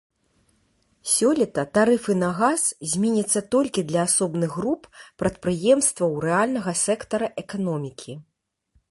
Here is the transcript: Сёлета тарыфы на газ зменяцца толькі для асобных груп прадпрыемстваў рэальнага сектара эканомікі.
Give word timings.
Сёлета 1.15 1.63
тарыфы 1.77 2.13
на 2.21 2.29
газ 2.39 2.63
зменяцца 2.93 3.43
толькі 3.55 3.83
для 3.91 4.01
асобных 4.11 4.55
груп 4.61 4.87
прадпрыемстваў 5.23 6.15
рэальнага 6.25 6.71
сектара 6.85 7.27
эканомікі. 7.43 8.17